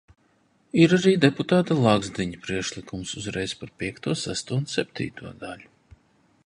[0.83, 5.71] Ir arī deputāta Lagzdiņa priekšlikums uzreiz par piekto, sesto un septīto daļu.